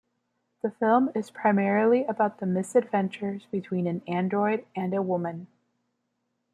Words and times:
This 0.63 0.73
film 0.79 1.11
is 1.13 1.29
primarily 1.29 2.05
about 2.05 2.39
the 2.39 2.47
misadventures 2.47 3.45
between 3.51 3.85
an 3.85 4.01
android 4.07 4.65
and 4.75 4.95
a 4.95 5.01
woman. 5.03 5.45